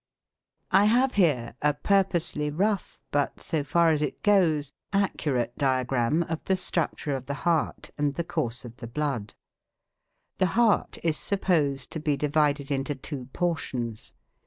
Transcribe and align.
I 0.71 0.85
have 0.85 1.13
here 1.13 1.53
(Fig. 1.61 1.63
1) 1.63 1.69
a 1.69 1.73
purposely 1.75 2.49
rough, 2.49 2.99
but, 3.11 3.39
so 3.39 3.63
far 3.63 3.89
as 3.89 4.01
it 4.01 4.23
goes, 4.23 4.71
accurate, 4.91 5.55
diagram 5.59 6.23
of 6.23 6.43
the 6.45 6.55
structure 6.55 7.15
of 7.15 7.27
the 7.27 7.35
heart 7.45 7.91
and 7.99 8.15
the 8.15 8.23
course 8.23 8.65
of 8.65 8.77
the 8.77 8.87
blood. 8.87 9.35
The 10.39 10.47
heart 10.57 10.97
is 11.03 11.17
supposed 11.17 11.91
to 11.91 11.99
be 11.99 12.17
divided 12.17 12.71
into 12.71 12.95
two 12.95 13.25
portions. 13.25 14.15